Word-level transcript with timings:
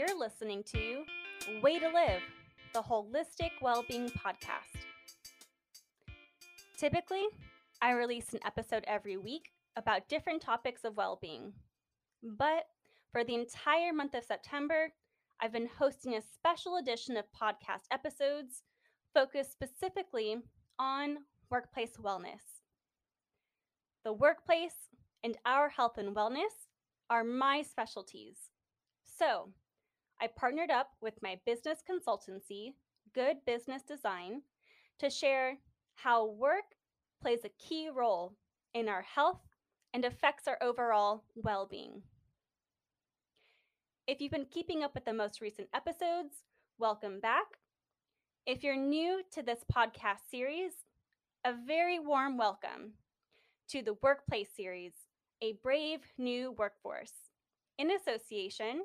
You're 0.00 0.18
listening 0.18 0.64
to 0.72 1.04
Way 1.60 1.78
to 1.78 1.90
Live, 1.90 2.22
the 2.72 2.80
Holistic 2.80 3.50
Wellbeing 3.60 4.08
Podcast. 4.08 4.80
Typically, 6.78 7.26
I 7.82 7.90
release 7.90 8.32
an 8.32 8.38
episode 8.46 8.82
every 8.86 9.18
week 9.18 9.50
about 9.76 10.08
different 10.08 10.40
topics 10.40 10.84
of 10.84 10.96
well 10.96 11.18
being. 11.20 11.52
But 12.22 12.64
for 13.12 13.24
the 13.24 13.34
entire 13.34 13.92
month 13.92 14.14
of 14.14 14.24
September, 14.24 14.90
I've 15.38 15.52
been 15.52 15.68
hosting 15.78 16.14
a 16.14 16.22
special 16.22 16.78
edition 16.78 17.18
of 17.18 17.26
podcast 17.38 17.84
episodes 17.92 18.62
focused 19.12 19.52
specifically 19.52 20.38
on 20.78 21.18
workplace 21.50 21.98
wellness. 22.02 22.62
The 24.04 24.14
workplace 24.14 24.88
and 25.22 25.36
our 25.44 25.68
health 25.68 25.98
and 25.98 26.16
wellness 26.16 26.68
are 27.10 27.22
my 27.22 27.60
specialties. 27.60 28.38
So, 29.04 29.50
I 30.22 30.26
partnered 30.26 30.70
up 30.70 30.90
with 31.00 31.14
my 31.22 31.38
business 31.46 31.78
consultancy, 31.90 32.74
Good 33.14 33.38
Business 33.46 33.82
Design, 33.82 34.42
to 34.98 35.08
share 35.08 35.56
how 35.94 36.26
work 36.26 36.76
plays 37.22 37.40
a 37.44 37.66
key 37.66 37.88
role 37.88 38.36
in 38.74 38.86
our 38.86 39.00
health 39.00 39.40
and 39.94 40.04
affects 40.04 40.46
our 40.46 40.58
overall 40.60 41.24
well 41.34 41.66
being. 41.66 42.02
If 44.06 44.20
you've 44.20 44.30
been 44.30 44.44
keeping 44.44 44.84
up 44.84 44.94
with 44.94 45.06
the 45.06 45.14
most 45.14 45.40
recent 45.40 45.68
episodes, 45.74 46.42
welcome 46.78 47.18
back. 47.20 47.46
If 48.44 48.62
you're 48.62 48.76
new 48.76 49.22
to 49.32 49.42
this 49.42 49.64
podcast 49.74 50.28
series, 50.30 50.72
a 51.46 51.54
very 51.66 51.98
warm 51.98 52.36
welcome 52.36 52.92
to 53.70 53.80
the 53.80 53.94
Workplace 54.02 54.50
Series, 54.54 54.92
a 55.40 55.54
brave 55.62 56.00
new 56.18 56.52
workforce, 56.58 57.12
in 57.78 57.90
association 57.92 58.82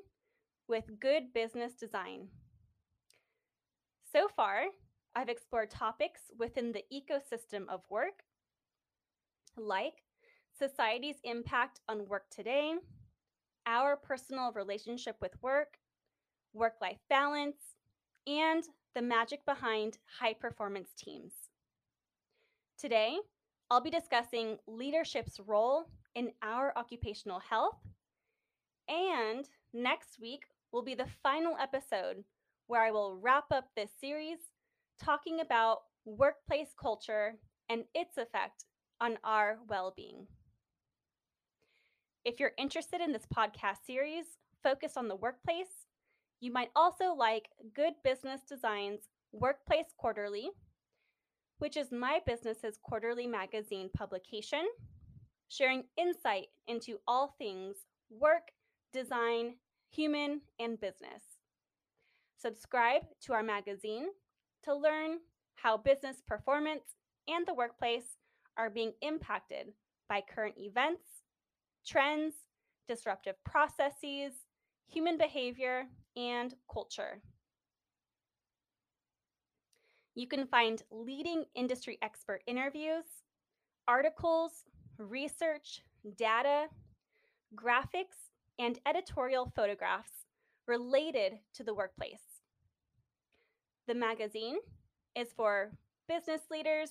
with 0.67 0.99
Good 0.99 1.33
Business 1.33 1.73
Design. 1.73 2.27
So 4.11 4.27
far, 4.35 4.65
I've 5.15 5.29
explored 5.29 5.69
topics 5.69 6.21
within 6.37 6.71
the 6.71 6.83
ecosystem 6.93 7.67
of 7.69 7.81
work, 7.89 8.23
like 9.57 10.03
society's 10.57 11.17
impact 11.23 11.79
on 11.87 12.07
work 12.07 12.23
today, 12.29 12.75
our 13.65 13.95
personal 13.95 14.51
relationship 14.53 15.15
with 15.21 15.31
work, 15.41 15.77
work 16.53 16.73
life 16.81 16.99
balance, 17.09 17.75
and 18.27 18.63
the 18.95 19.01
magic 19.01 19.45
behind 19.45 19.97
high 20.19 20.33
performance 20.33 20.89
teams. 20.97 21.33
Today, 22.77 23.17
I'll 23.69 23.81
be 23.81 23.89
discussing 23.89 24.57
leadership's 24.67 25.39
role 25.39 25.85
in 26.15 26.31
our 26.41 26.73
occupational 26.77 27.39
health. 27.39 27.77
And 28.87 29.47
next 29.73 30.19
week 30.21 30.43
will 30.75 30.83
be 30.83 30.93
the 30.93 31.07
final 31.23 31.55
episode 31.57 32.21
where 32.67 32.83
I 32.83 32.91
will 32.91 33.15
wrap 33.15 33.45
up 33.49 33.69
this 33.77 33.91
series 33.97 34.39
talking 35.01 35.39
about 35.39 35.83
workplace 36.03 36.73
culture 36.77 37.35
and 37.69 37.85
its 37.93 38.17
effect 38.17 38.65
on 38.99 39.17
our 39.23 39.57
well 39.69 39.93
being. 39.95 40.27
If 42.25 42.41
you're 42.41 42.51
interested 42.57 42.99
in 42.99 43.13
this 43.13 43.25
podcast 43.33 43.85
series 43.87 44.25
focused 44.63 44.97
on 44.97 45.07
the 45.07 45.15
workplace, 45.15 45.87
you 46.41 46.51
might 46.51 46.71
also 46.75 47.13
like 47.13 47.45
Good 47.73 47.93
Business 48.03 48.41
Design's 48.41 49.07
Workplace 49.31 49.93
Quarterly, 49.97 50.49
which 51.59 51.77
is 51.77 51.89
my 51.93 52.19
business's 52.27 52.77
quarterly 52.83 53.27
magazine 53.27 53.89
publication, 53.95 54.65
sharing 55.47 55.85
insight 55.97 56.47
into 56.67 56.97
all 57.07 57.33
things 57.39 57.77
work, 58.09 58.49
design, 58.91 59.55
human, 59.89 60.41
and 60.59 60.79
business. 60.79 61.23
Subscribe 62.37 63.03
to 63.21 63.33
our 63.33 63.43
magazine 63.43 64.07
to 64.63 64.75
learn 64.75 65.19
how 65.55 65.77
business 65.77 66.17
performance 66.27 66.83
and 67.27 67.45
the 67.47 67.53
workplace 67.53 68.17
are 68.57 68.69
being 68.69 68.93
impacted 69.01 69.73
by 70.07 70.21
current 70.21 70.55
events, 70.57 71.23
trends, 71.85 72.33
disruptive 72.87 73.35
processes, 73.43 74.33
human 74.87 75.17
behavior, 75.17 75.85
and 76.15 76.53
culture. 76.71 77.21
You 80.13 80.27
can 80.27 80.47
find 80.47 80.81
leading 80.91 81.45
industry 81.55 81.97
expert 82.01 82.41
interviews, 82.47 83.05
articles, 83.87 84.63
research, 84.97 85.81
data, 86.17 86.67
graphics, 87.55 88.24
and 88.59 88.79
editorial 88.85 89.51
photographs 89.55 90.25
related 90.67 91.33
to 91.53 91.63
the 91.63 91.73
workplace. 91.73 92.41
The 93.87 93.95
magazine 93.95 94.57
is 95.15 95.29
for 95.35 95.71
business 96.07 96.41
leaders, 96.49 96.89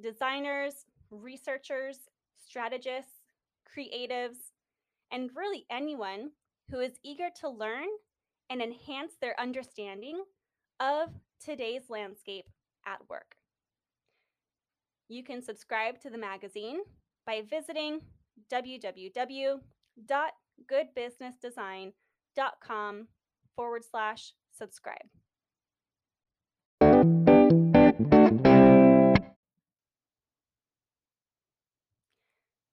designers, 0.00 0.86
researchers, 1.10 1.98
strategists, 2.36 3.22
creatives, 3.66 4.52
and 5.10 5.30
really 5.34 5.66
anyone 5.70 6.30
who 6.70 6.80
is 6.80 6.98
eager 7.02 7.28
to 7.40 7.48
learn 7.48 7.86
and 8.50 8.62
enhance 8.62 9.14
their 9.20 9.38
understanding 9.40 10.22
of 10.80 11.10
today's 11.44 11.88
landscape 11.88 12.46
at 12.86 12.98
work. 13.08 13.36
You 15.08 15.22
can 15.22 15.42
subscribe 15.42 16.00
to 16.00 16.10
the 16.10 16.18
magazine 16.18 16.80
by 17.26 17.42
visiting 17.48 18.00
www.goodbusinessdesign.com 20.70 23.08
forward 23.54 23.84
slash 23.84 24.32
subscribe. 24.56 24.96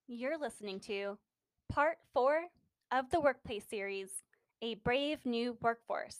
You're 0.08 0.38
listening 0.38 0.80
to 0.82 1.18
part 1.70 1.98
four 2.14 2.44
of 2.92 3.10
the 3.10 3.20
Workplace 3.20 3.66
series, 3.68 4.10
A 4.62 4.76
Brave 4.76 5.26
New 5.26 5.58
Workforce, 5.62 6.20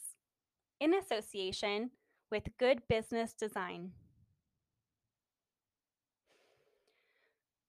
in 0.80 0.94
association 0.94 1.90
with 2.30 2.48
Good 2.58 2.82
Business 2.88 3.32
Design. 3.32 3.92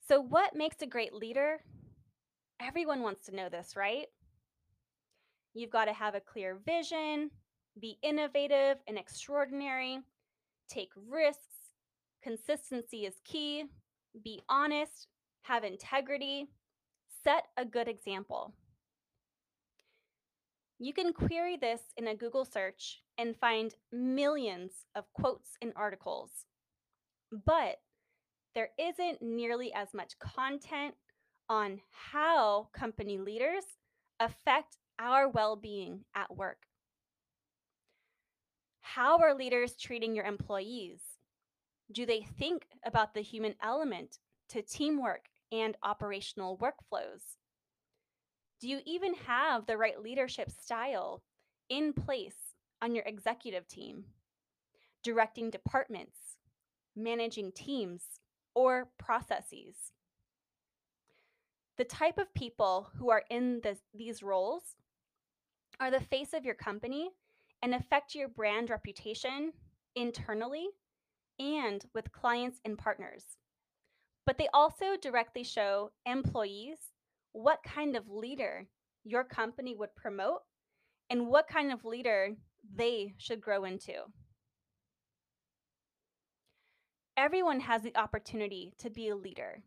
So, 0.08 0.20
what 0.20 0.56
makes 0.56 0.82
a 0.82 0.88
great 0.88 1.14
leader? 1.14 1.62
Everyone 2.60 3.02
wants 3.02 3.26
to 3.26 3.36
know 3.36 3.50
this, 3.50 3.76
right? 3.76 4.08
You've 5.54 5.72
got 5.72 5.86
to 5.86 5.94
have 5.94 6.16
a 6.16 6.20
clear 6.20 6.60
vision, 6.66 7.32
be 7.80 7.98
innovative 8.02 8.78
and 8.88 8.98
extraordinary, 8.98 10.00
take 10.70 10.92
risks, 11.10 11.72
consistency 12.24 13.06
is 13.06 13.16
key, 13.24 13.66
be 14.24 14.42
honest, 14.50 15.08
have 15.44 15.64
integrity, 15.64 16.48
set 17.24 17.46
a 17.58 17.66
good 17.66 17.88
example. 17.88 18.54
You 20.80 20.94
can 20.94 21.14
query 21.14 21.58
this 21.58 21.82
in 21.96 22.08
a 22.08 22.16
Google 22.16 22.44
search 22.44 23.02
and 23.18 23.38
find 23.38 23.74
millions 23.92 24.72
of 24.96 25.06
quotes 25.14 25.52
and 25.62 25.72
articles. 25.76 26.32
But 27.46 27.78
there 28.56 28.70
isn't 28.78 29.22
nearly 29.22 29.74
as 29.74 29.94
much 29.94 30.20
content 30.20 30.96
on 31.50 31.82
how 31.92 32.70
company 32.74 33.18
leaders 33.18 33.64
affect 34.20 34.78
our 35.00 35.28
well 35.28 35.56
being 35.56 36.06
at 36.16 36.36
work. 36.36 36.66
How 38.82 39.18
are 39.18 39.34
leaders 39.34 39.76
treating 39.76 40.16
your 40.16 40.26
employees? 40.26 41.02
Do 41.92 42.06
they 42.06 42.22
think 42.22 42.68
about 42.86 43.14
the 43.14 43.22
human 43.22 43.56
element 43.62 44.20
to 44.50 44.62
teamwork 44.62 45.26
and 45.52 45.76
operational 45.84 46.58
workflows? 46.58 47.36
Do 48.60 48.70
you 48.70 48.82
even 48.86 49.14
have 49.14 49.66
the 49.66 49.78
right 49.78 50.02
leadership 50.02 50.50
style 50.52 51.24
in 51.70 51.94
place 51.94 52.56
on 52.82 52.96
your 52.96 53.04
executive 53.06 53.68
team, 53.68 54.06
directing 55.04 55.50
departments, 55.50 56.38
managing 56.96 57.52
teams, 57.52 58.04
or 58.54 58.90
processes? 58.98 59.92
The 61.78 61.86
type 61.86 62.18
of 62.18 62.34
people 62.34 62.90
who 62.98 63.10
are 63.10 63.24
in 63.30 63.62
these 63.94 64.24
roles 64.24 64.76
are 65.80 65.92
the 65.92 66.00
face 66.00 66.34
of 66.34 66.46
your 66.46 66.56
company 66.56 67.10
and 67.62 67.74
affect 67.74 68.16
your 68.16 68.30
brand 68.30 68.70
reputation 68.70 69.52
internally 69.96 70.68
and 71.40 71.86
with 71.94 72.12
clients 72.12 72.60
and 72.64 72.78
partners 72.78 73.38
but 74.26 74.38
they 74.38 74.48
also 74.54 74.98
directly 75.02 75.44
show 75.44 75.92
employees 76.06 76.78
what 77.32 77.60
kind 77.64 77.96
of 77.96 78.10
leader 78.10 78.66
your 79.04 79.24
company 79.24 79.76
would 79.76 79.96
promote 79.96 80.42
and 81.10 81.28
what 81.28 81.48
kind 81.48 81.72
of 81.72 81.86
leader 81.86 82.32
they 82.76 83.14
should 83.18 83.40
grow 83.40 83.66
into. 83.66 83.94
Everyone 87.16 87.60
has 87.60 87.84
the 87.84 87.96
opportunity 87.96 88.74
to 88.80 88.90
be 88.90 89.10
a 89.10 89.16
leader. 89.16 89.62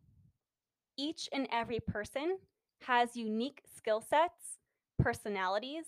Each 0.98 1.28
and 1.32 1.46
every 1.52 1.78
person 1.80 2.38
has 2.82 3.16
unique 3.16 3.62
skill 3.76 4.00
sets, 4.02 4.58
personalities, 4.98 5.84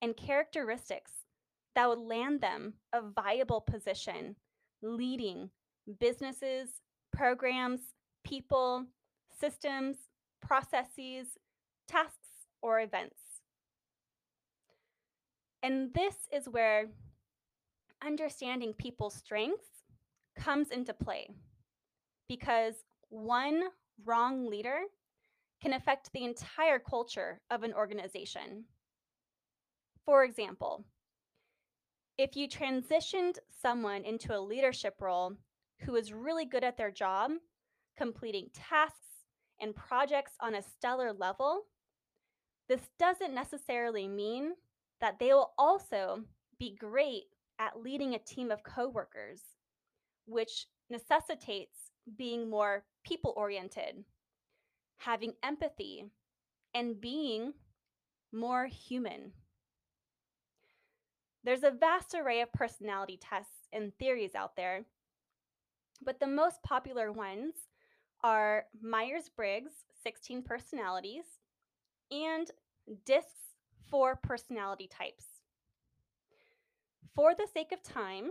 and 0.00 0.16
characteristics 0.16 1.12
that 1.74 1.88
would 1.88 1.98
land 1.98 2.40
them 2.40 2.72
a 2.92 3.02
viable 3.02 3.60
position 3.60 4.34
leading 4.82 5.50
businesses, 6.00 6.80
programs, 7.12 7.80
people, 8.24 8.86
systems, 9.38 9.96
processes, 10.40 11.38
tasks, 11.86 12.48
or 12.62 12.80
events. 12.80 13.20
And 15.62 15.92
this 15.94 16.14
is 16.32 16.48
where 16.48 16.86
understanding 18.04 18.72
people's 18.72 19.14
strengths 19.14 19.68
comes 20.38 20.70
into 20.70 20.94
play 20.94 21.28
because 22.28 22.74
one 23.08 23.64
wrong 24.04 24.46
leader 24.46 24.80
can 25.62 25.72
affect 25.72 26.12
the 26.12 26.24
entire 26.24 26.78
culture 26.78 27.40
of 27.50 27.62
an 27.62 27.72
organization. 27.72 28.64
For 30.04 30.24
example, 30.24 30.84
if 32.18 32.36
you 32.36 32.48
transitioned 32.48 33.38
someone 33.62 34.04
into 34.04 34.36
a 34.36 34.40
leadership 34.40 34.94
role 35.00 35.34
who 35.80 35.96
is 35.96 36.12
really 36.12 36.46
good 36.46 36.64
at 36.64 36.76
their 36.76 36.90
job, 36.90 37.32
completing 37.96 38.48
tasks 38.54 39.24
and 39.60 39.74
projects 39.74 40.32
on 40.40 40.54
a 40.54 40.62
stellar 40.62 41.12
level, 41.12 41.62
this 42.68 42.88
doesn't 42.98 43.34
necessarily 43.34 44.08
mean 44.08 44.52
that 45.00 45.18
they 45.18 45.32
will 45.32 45.52
also 45.58 46.22
be 46.58 46.74
great 46.74 47.24
at 47.58 47.80
leading 47.82 48.14
a 48.14 48.18
team 48.18 48.50
of 48.50 48.62
coworkers, 48.62 49.40
which 50.26 50.66
necessitates 50.90 51.85
being 52.16 52.48
more 52.48 52.84
people 53.04 53.32
oriented, 53.36 54.04
having 54.98 55.34
empathy, 55.42 56.04
and 56.74 57.00
being 57.00 57.54
more 58.32 58.66
human. 58.66 59.32
There's 61.44 61.62
a 61.62 61.70
vast 61.70 62.14
array 62.14 62.40
of 62.40 62.52
personality 62.52 63.18
tests 63.20 63.68
and 63.72 63.92
theories 63.98 64.34
out 64.34 64.56
there, 64.56 64.84
but 66.04 66.20
the 66.20 66.26
most 66.26 66.62
popular 66.62 67.12
ones 67.12 67.54
are 68.22 68.64
Myers 68.82 69.28
Briggs 69.28 69.72
16 70.02 70.42
personalities 70.42 71.24
and 72.10 72.50
DISC's 73.04 73.56
four 73.90 74.16
personality 74.16 74.88
types. 74.88 75.24
For 77.14 77.34
the 77.34 77.46
sake 77.52 77.72
of 77.72 77.82
time, 77.82 78.30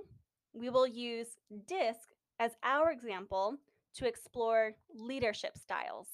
we 0.54 0.69
will 0.69 0.88
use 0.88 1.38
DISC 1.68 2.10
as 2.40 2.52
our 2.64 2.92
example 2.92 3.58
to 3.96 4.08
explore 4.08 4.74
leadership 4.94 5.58
styles. 5.58 6.08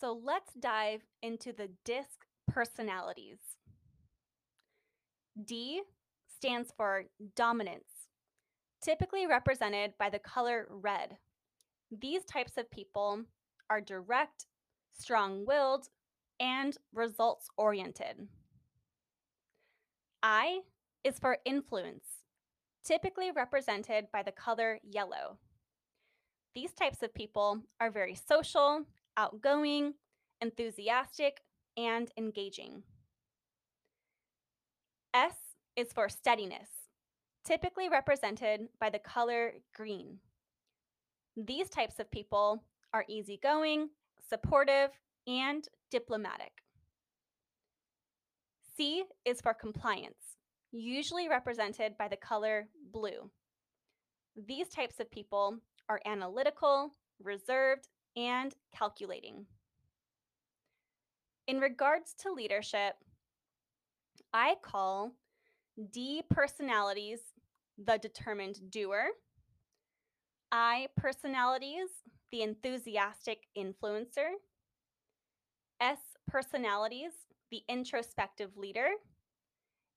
So 0.00 0.20
let's 0.24 0.54
dive 0.54 1.02
into 1.22 1.52
the 1.52 1.70
DISC 1.84 2.24
personalities. 2.46 3.38
D 5.44 5.82
stands 6.36 6.72
for 6.76 7.04
dominance, 7.34 8.08
typically 8.82 9.26
represented 9.26 9.94
by 9.98 10.08
the 10.08 10.20
color 10.20 10.68
red. 10.70 11.16
These 11.90 12.24
types 12.24 12.56
of 12.56 12.70
people 12.70 13.24
are 13.70 13.80
direct, 13.80 14.46
strong 14.92 15.44
willed, 15.44 15.88
and 16.40 16.76
results 16.92 17.48
oriented. 17.56 18.28
I 20.22 20.60
is 21.04 21.18
for 21.18 21.38
influence, 21.44 22.04
typically 22.84 23.30
represented 23.30 24.06
by 24.12 24.22
the 24.22 24.32
color 24.32 24.78
yellow. 24.82 25.38
These 26.54 26.72
types 26.72 27.02
of 27.02 27.14
people 27.14 27.62
are 27.80 27.90
very 27.90 28.14
social, 28.14 28.84
outgoing, 29.16 29.94
enthusiastic, 30.40 31.40
and 31.76 32.10
engaging. 32.16 32.82
S 35.14 35.34
is 35.76 35.92
for 35.92 36.08
steadiness, 36.08 36.68
typically 37.44 37.88
represented 37.88 38.68
by 38.80 38.90
the 38.90 38.98
color 38.98 39.54
green. 39.74 40.18
These 41.36 41.70
types 41.70 42.00
of 42.00 42.10
people 42.10 42.64
are 42.92 43.04
easygoing, 43.08 43.88
supportive, 44.28 44.90
and 45.26 45.68
diplomatic. 45.90 46.52
C 48.76 49.04
is 49.24 49.40
for 49.40 49.54
compliance, 49.54 50.36
usually 50.70 51.28
represented 51.28 51.96
by 51.98 52.08
the 52.08 52.16
color 52.16 52.68
blue. 52.92 53.30
These 54.46 54.68
types 54.68 55.00
of 55.00 55.10
people 55.10 55.58
are 55.88 56.00
analytical, 56.06 56.92
reserved, 57.22 57.88
and 58.16 58.54
calculating. 58.76 59.46
In 61.46 61.60
regards 61.60 62.14
to 62.20 62.32
leadership, 62.32 62.94
I 64.32 64.56
call 64.62 65.12
D 65.92 66.22
personalities 66.28 67.20
the 67.78 67.98
determined 67.98 68.70
doer. 68.70 69.08
I 70.52 70.88
personalities, 70.96 71.88
the 72.30 72.42
enthusiastic 72.42 73.46
influencer. 73.56 74.32
S 75.80 75.98
personalities, 76.26 77.12
the 77.50 77.62
introspective 77.68 78.56
leader. 78.56 78.88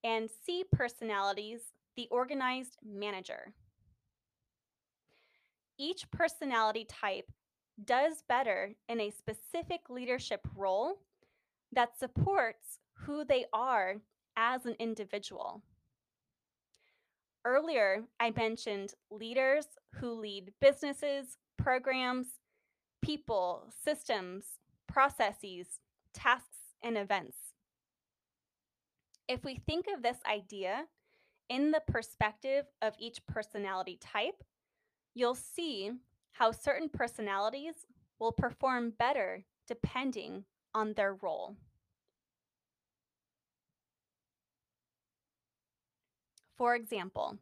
And 0.03 0.29
C 0.45 0.63
personalities, 0.71 1.61
the 1.95 2.07
organized 2.09 2.77
manager. 2.83 3.53
Each 5.77 6.09
personality 6.11 6.85
type 6.85 7.31
does 7.85 8.23
better 8.27 8.75
in 8.87 8.99
a 8.99 9.11
specific 9.11 9.89
leadership 9.89 10.47
role 10.55 10.99
that 11.71 11.97
supports 11.97 12.79
who 12.93 13.25
they 13.25 13.45
are 13.53 13.95
as 14.37 14.65
an 14.65 14.75
individual. 14.79 15.61
Earlier, 17.43 18.03
I 18.19 18.31
mentioned 18.31 18.93
leaders 19.09 19.65
who 19.95 20.13
lead 20.13 20.53
businesses, 20.61 21.37
programs, 21.57 22.27
people, 23.01 23.71
systems, 23.83 24.45
processes, 24.91 25.79
tasks, 26.13 26.75
and 26.83 26.97
events. 26.97 27.37
If 29.27 29.43
we 29.45 29.55
think 29.55 29.85
of 29.93 30.03
this 30.03 30.17
idea 30.29 30.85
in 31.49 31.71
the 31.71 31.81
perspective 31.87 32.65
of 32.81 32.93
each 32.99 33.25
personality 33.27 33.97
type, 34.01 34.43
you'll 35.13 35.35
see 35.35 35.91
how 36.33 36.51
certain 36.51 36.89
personalities 36.89 37.85
will 38.19 38.31
perform 38.31 38.93
better 38.97 39.45
depending 39.67 40.43
on 40.73 40.93
their 40.93 41.13
role. 41.13 41.55
For 46.57 46.75
example, 46.75 47.37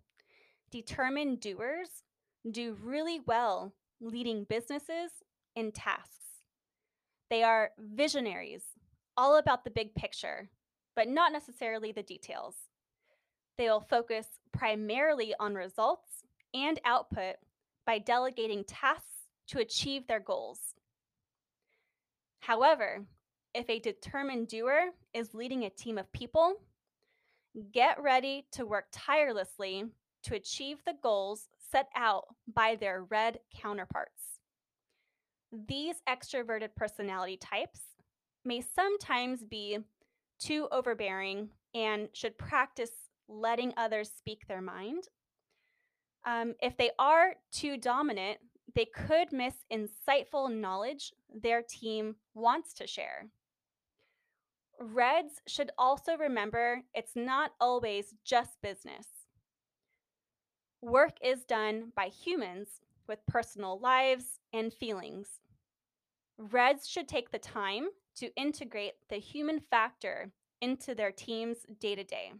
determined 0.71 1.39
doers 1.39 2.03
do 2.49 2.77
really 2.81 3.19
well 3.25 3.73
leading 3.99 4.43
businesses 4.43 5.11
and 5.55 5.73
tasks. 5.73 6.28
They 7.29 7.43
are 7.43 7.71
visionaries, 7.77 8.63
all 9.15 9.37
about 9.37 9.63
the 9.63 9.69
big 9.69 9.93
picture, 9.93 10.49
but 10.95 11.07
not 11.07 11.31
necessarily 11.31 11.91
the 11.91 12.03
details. 12.03 12.55
They 13.57 13.69
will 13.69 13.81
focus 13.81 14.25
primarily 14.51 15.33
on 15.39 15.53
results 15.53 16.23
and 16.53 16.79
output 16.85 17.35
by 17.85 17.99
delegating 17.99 18.63
tasks 18.63 19.27
to 19.47 19.59
achieve 19.59 20.07
their 20.07 20.19
goals. 20.19 20.59
However, 22.39 23.05
if 23.53 23.69
a 23.69 23.79
determined 23.79 24.47
doer 24.47 24.91
is 25.13 25.33
leading 25.33 25.65
a 25.65 25.69
team 25.69 25.97
of 25.97 26.11
people, 26.11 26.55
get 27.71 28.01
ready 28.01 28.45
to 28.53 28.65
work 28.65 28.85
tirelessly 28.91 29.85
to 30.23 30.35
achieve 30.35 30.77
the 30.85 30.95
goals 31.01 31.47
set 31.71 31.89
out 31.95 32.25
by 32.51 32.75
their 32.75 33.03
red 33.03 33.39
counterparts. 33.55 34.38
These 35.51 35.95
extroverted 36.07 36.75
personality 36.75 37.37
types 37.37 37.81
may 38.45 38.61
sometimes 38.61 39.43
be 39.43 39.79
too 40.39 40.67
overbearing 40.71 41.49
and 41.73 42.09
should 42.13 42.37
practice 42.37 42.91
letting 43.27 43.73
others 43.77 44.11
speak 44.15 44.47
their 44.47 44.61
mind. 44.61 45.03
Um, 46.25 46.53
if 46.61 46.77
they 46.77 46.91
are 46.99 47.35
too 47.51 47.77
dominant, 47.77 48.39
they 48.75 48.85
could 48.85 49.31
miss 49.31 49.55
insightful 49.71 50.53
knowledge 50.53 51.13
their 51.33 51.61
team 51.61 52.15
wants 52.33 52.73
to 52.75 52.87
share. 52.87 53.27
Reds 54.79 55.41
should 55.47 55.71
also 55.77 56.15
remember 56.15 56.83
it's 56.93 57.15
not 57.15 57.51
always 57.59 58.13
just 58.23 58.61
business. 58.61 59.07
Work 60.81 61.17
is 61.21 61.43
done 61.43 61.91
by 61.95 62.07
humans 62.07 62.69
with 63.09 63.25
personal 63.27 63.77
lives 63.79 64.39
and 64.53 64.71
feelings. 64.71 65.27
Reds 66.37 66.87
should 66.87 67.09
take 67.09 67.31
the 67.31 67.39
time 67.39 67.89
to 68.15 68.33
integrate 68.37 68.93
the 69.09 69.17
human 69.17 69.59
factor 69.59 70.31
into 70.61 70.95
their 70.95 71.11
team's 71.11 71.57
day 71.79 71.95
to 71.95 72.03
day. 72.05 72.31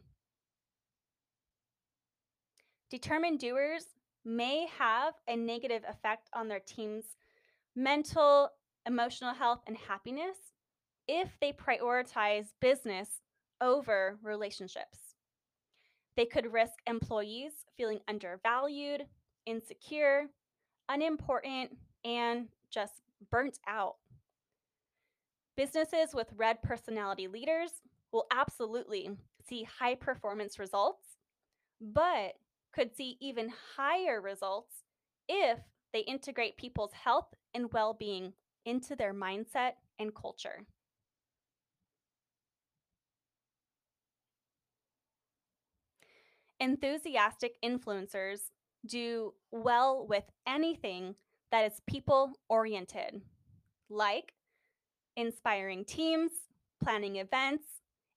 Determined 2.89 3.39
doers 3.39 3.85
may 4.23 4.67
have 4.77 5.15
a 5.27 5.35
negative 5.35 5.83
effect 5.87 6.29
on 6.33 6.47
their 6.47 6.59
team's 6.59 7.15
mental, 7.75 8.49
emotional 8.85 9.33
health, 9.33 9.61
and 9.67 9.77
happiness 9.77 10.37
if 11.07 11.29
they 11.41 11.51
prioritize 11.51 12.47
business 12.61 13.21
over 13.61 14.17
relationships. 14.23 15.15
They 16.15 16.25
could 16.25 16.51
risk 16.51 16.73
employees 16.87 17.53
feeling 17.77 17.99
undervalued, 18.07 19.05
insecure, 19.45 20.27
unimportant, 20.89 21.77
and 22.03 22.47
just 22.71 23.01
burnt 23.31 23.59
out. 23.67 23.95
Businesses 25.55 26.13
with 26.13 26.27
red 26.35 26.61
personality 26.63 27.27
leaders 27.27 27.81
will 28.11 28.25
absolutely 28.31 29.09
see 29.47 29.63
high 29.63 29.95
performance 29.95 30.57
results, 30.57 31.17
but 31.81 32.33
could 32.73 32.95
see 32.95 33.17
even 33.19 33.51
higher 33.75 34.21
results 34.21 34.83
if 35.27 35.59
they 35.93 35.99
integrate 36.01 36.57
people's 36.57 36.93
health 36.93 37.33
and 37.53 37.71
well 37.73 37.93
being 37.93 38.33
into 38.65 38.95
their 38.95 39.13
mindset 39.13 39.73
and 39.99 40.13
culture. 40.15 40.65
Enthusiastic 46.59 47.53
influencers 47.63 48.51
do 48.85 49.33
well 49.51 50.05
with 50.07 50.23
anything 50.47 51.15
that 51.51 51.71
is 51.71 51.81
people 51.87 52.33
oriented, 52.47 53.21
like 53.89 54.33
inspiring 55.15 55.83
teams, 55.85 56.31
planning 56.81 57.17
events, 57.17 57.65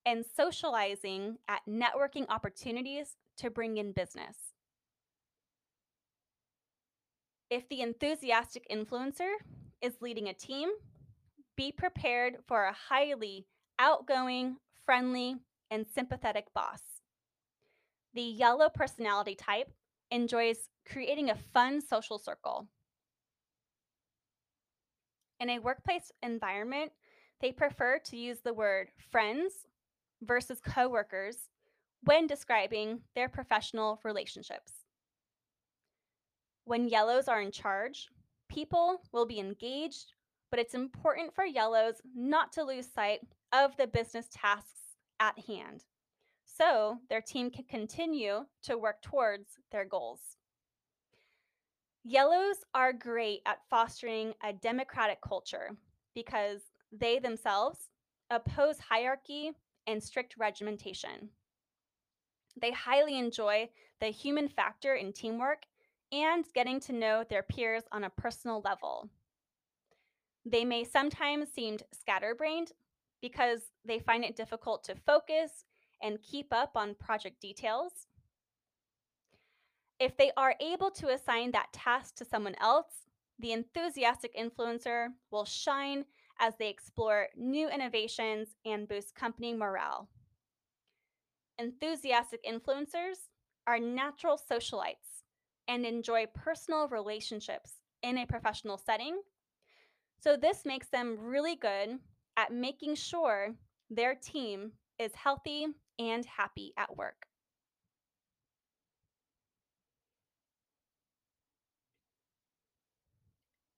and 0.04 0.24
socializing 0.36 1.38
at 1.48 1.62
networking 1.68 2.26
opportunities 2.28 3.16
to 3.38 3.50
bring 3.50 3.76
in 3.76 3.92
business. 3.92 4.36
If 7.50 7.68
the 7.68 7.82
enthusiastic 7.82 8.66
influencer 8.70 9.30
is 9.80 9.94
leading 10.00 10.28
a 10.28 10.34
team, 10.34 10.70
be 11.56 11.70
prepared 11.70 12.38
for 12.46 12.64
a 12.64 12.76
highly 12.88 13.46
outgoing, 13.78 14.56
friendly, 14.84 15.36
and 15.70 15.86
sympathetic 15.94 16.46
boss. 16.54 16.80
The 18.14 18.22
yellow 18.22 18.68
personality 18.68 19.34
type 19.34 19.70
enjoys 20.12 20.68
creating 20.86 21.30
a 21.30 21.34
fun 21.34 21.80
social 21.80 22.18
circle. 22.18 22.68
In 25.40 25.48
a 25.50 25.58
workplace 25.58 26.12
environment, 26.22 26.92
they 27.40 27.50
prefer 27.50 27.98
to 28.04 28.16
use 28.16 28.40
the 28.44 28.54
word 28.54 28.88
friends 29.10 29.66
versus 30.22 30.60
coworkers 30.60 31.48
when 32.04 32.26
describing 32.26 33.00
their 33.16 33.28
professional 33.28 34.00
relationships. 34.04 34.72
When 36.64 36.88
yellows 36.88 37.26
are 37.26 37.40
in 37.40 37.50
charge, 37.50 38.08
people 38.48 39.02
will 39.12 39.26
be 39.26 39.40
engaged, 39.40 40.12
but 40.50 40.60
it's 40.60 40.74
important 40.74 41.34
for 41.34 41.44
yellows 41.44 41.94
not 42.14 42.52
to 42.52 42.62
lose 42.62 42.86
sight 42.92 43.20
of 43.52 43.76
the 43.76 43.86
business 43.86 44.28
tasks 44.32 44.96
at 45.18 45.38
hand 45.46 45.84
so 46.56 46.98
their 47.08 47.20
team 47.20 47.50
can 47.50 47.64
continue 47.64 48.44
to 48.64 48.78
work 48.78 49.02
towards 49.02 49.58
their 49.70 49.84
goals. 49.84 50.36
Yellows 52.04 52.56
are 52.74 52.92
great 52.92 53.40
at 53.46 53.60
fostering 53.70 54.34
a 54.42 54.52
democratic 54.52 55.18
culture 55.26 55.70
because 56.14 56.60
they 56.90 57.18
themselves 57.18 57.90
oppose 58.30 58.78
hierarchy 58.78 59.52
and 59.86 60.02
strict 60.02 60.34
regimentation. 60.36 61.30
They 62.60 62.72
highly 62.72 63.18
enjoy 63.18 63.70
the 64.00 64.08
human 64.08 64.48
factor 64.48 64.94
in 64.94 65.12
teamwork 65.12 65.62
and 66.10 66.44
getting 66.54 66.80
to 66.80 66.92
know 66.92 67.24
their 67.28 67.42
peers 67.42 67.84
on 67.92 68.04
a 68.04 68.10
personal 68.10 68.60
level. 68.64 69.08
They 70.44 70.64
may 70.64 70.84
sometimes 70.84 71.50
seem 71.52 71.78
scatterbrained 71.98 72.72
because 73.22 73.60
they 73.84 74.00
find 74.00 74.24
it 74.24 74.36
difficult 74.36 74.84
to 74.84 74.96
focus 75.06 75.64
and 76.02 76.22
keep 76.22 76.52
up 76.52 76.72
on 76.74 76.94
project 76.94 77.40
details. 77.40 78.06
If 79.98 80.16
they 80.16 80.32
are 80.36 80.56
able 80.60 80.90
to 80.92 81.10
assign 81.10 81.52
that 81.52 81.72
task 81.72 82.16
to 82.16 82.24
someone 82.24 82.56
else, 82.60 83.06
the 83.38 83.52
enthusiastic 83.52 84.36
influencer 84.36 85.08
will 85.30 85.44
shine 85.44 86.04
as 86.40 86.54
they 86.58 86.68
explore 86.68 87.28
new 87.36 87.68
innovations 87.68 88.56
and 88.64 88.88
boost 88.88 89.14
company 89.14 89.54
morale. 89.54 90.08
Enthusiastic 91.58 92.44
influencers 92.44 93.28
are 93.66 93.78
natural 93.78 94.36
socialites 94.50 95.22
and 95.68 95.86
enjoy 95.86 96.26
personal 96.34 96.88
relationships 96.88 97.74
in 98.02 98.18
a 98.18 98.26
professional 98.26 98.78
setting. 98.78 99.20
So, 100.20 100.36
this 100.36 100.64
makes 100.64 100.88
them 100.88 101.16
really 101.18 101.56
good 101.56 101.98
at 102.36 102.52
making 102.52 102.96
sure 102.96 103.54
their 103.90 104.14
team 104.14 104.72
is 104.98 105.14
healthy 105.14 105.66
and 105.98 106.24
happy 106.24 106.72
at 106.76 106.96
work. 106.96 107.26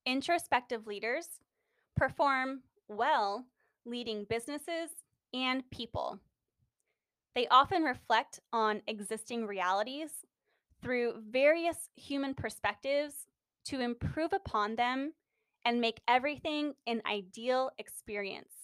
Introspective 0.06 0.87
leaders 0.87 1.26
perform 1.97 2.62
well 2.88 3.47
leading 3.87 4.25
businesses 4.28 4.90
and 5.33 5.68
people. 5.71 6.21
They 7.35 7.49
often 7.49 7.83
reflect 7.83 8.40
on 8.52 8.83
existing 8.87 9.47
realities 9.47 10.11
through 10.83 11.14
various 11.30 11.88
human 11.97 12.35
perspectives 12.35 13.26
to 13.66 13.80
improve 13.80 14.33
upon 14.33 14.76
them 14.76 15.14
and 15.64 15.80
make 15.80 16.00
everything 16.06 16.75
an 16.87 17.00
ideal 17.11 17.71
experience. 17.78 18.63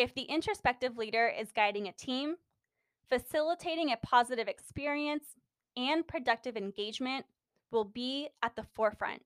If 0.00 0.14
the 0.14 0.22
introspective 0.22 0.96
leader 0.96 1.28
is 1.28 1.52
guiding 1.52 1.86
a 1.86 1.92
team, 1.92 2.36
facilitating 3.10 3.92
a 3.92 3.98
positive 3.98 4.48
experience 4.48 5.24
and 5.76 6.08
productive 6.08 6.56
engagement 6.56 7.26
will 7.70 7.84
be 7.84 8.30
at 8.42 8.56
the 8.56 8.62
forefront. 8.62 9.20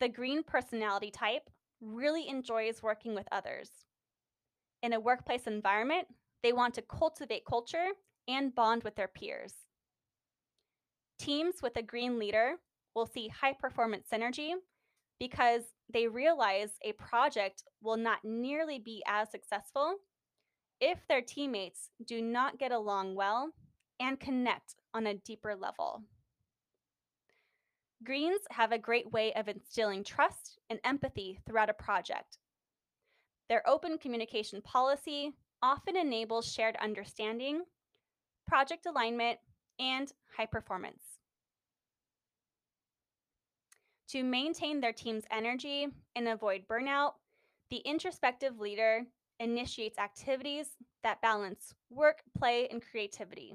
The 0.00 0.08
green 0.08 0.42
personality 0.42 1.12
type 1.12 1.48
really 1.80 2.26
enjoys 2.26 2.82
working 2.82 3.14
with 3.14 3.28
others. 3.30 3.70
In 4.82 4.92
a 4.92 4.98
workplace 4.98 5.46
environment, 5.46 6.08
they 6.42 6.52
want 6.52 6.74
to 6.74 6.82
cultivate 6.82 7.44
culture 7.44 7.90
and 8.26 8.56
bond 8.56 8.82
with 8.82 8.96
their 8.96 9.06
peers. 9.06 9.54
Teams 11.16 11.62
with 11.62 11.76
a 11.76 11.82
green 11.82 12.18
leader 12.18 12.56
will 12.96 13.06
see 13.06 13.28
high 13.28 13.52
performance 13.52 14.08
synergy 14.12 14.54
because 15.20 15.62
they 15.92 16.08
realize 16.08 16.70
a 16.82 16.92
project 16.92 17.62
will 17.80 17.96
not 17.96 18.24
nearly 18.24 18.78
be 18.78 19.02
as 19.06 19.30
successful 19.30 19.96
if 20.80 20.98
their 21.08 21.22
teammates 21.22 21.90
do 22.04 22.20
not 22.20 22.58
get 22.58 22.72
along 22.72 23.14
well 23.14 23.50
and 24.00 24.20
connect 24.20 24.74
on 24.92 25.06
a 25.06 25.14
deeper 25.14 25.54
level. 25.54 26.02
Greens 28.04 28.40
have 28.50 28.72
a 28.72 28.78
great 28.78 29.10
way 29.10 29.32
of 29.34 29.48
instilling 29.48 30.04
trust 30.04 30.58
and 30.68 30.78
empathy 30.84 31.40
throughout 31.46 31.70
a 31.70 31.74
project. 31.74 32.38
Their 33.48 33.66
open 33.66 33.96
communication 33.96 34.60
policy 34.60 35.32
often 35.62 35.96
enables 35.96 36.52
shared 36.52 36.76
understanding, 36.76 37.62
project 38.46 38.86
alignment, 38.86 39.38
and 39.78 40.12
high 40.36 40.46
performance. 40.46 41.15
To 44.10 44.22
maintain 44.22 44.80
their 44.80 44.92
team's 44.92 45.24
energy 45.30 45.88
and 46.14 46.28
avoid 46.28 46.68
burnout, 46.68 47.14
the 47.70 47.78
introspective 47.78 48.60
leader 48.60 49.02
initiates 49.40 49.98
activities 49.98 50.68
that 51.02 51.20
balance 51.20 51.74
work, 51.90 52.22
play, 52.38 52.68
and 52.68 52.80
creativity. 52.80 53.54